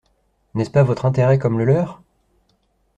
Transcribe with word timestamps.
N’est-ce 0.55 0.71
pas 0.71 0.81
votre 0.81 1.05
intérêt 1.05 1.37
comme 1.37 1.59
le 1.59 1.65
leur? 1.65 2.01